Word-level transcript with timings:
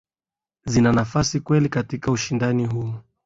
zina 0.65 0.91
nafasi 0.93 1.39
kweli 1.39 1.69
katika 1.69 2.11
ushindani 2.11 2.65
huu 2.65 2.93